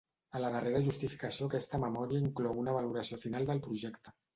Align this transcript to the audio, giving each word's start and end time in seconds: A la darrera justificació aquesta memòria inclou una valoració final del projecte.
A 0.37 0.39
la 0.43 0.47
darrera 0.55 0.81
justificació 0.87 1.51
aquesta 1.51 1.83
memòria 1.85 2.25
inclou 2.31 2.67
una 2.67 2.77
valoració 2.81 3.25
final 3.29 3.51
del 3.53 3.69
projecte. 3.71 4.21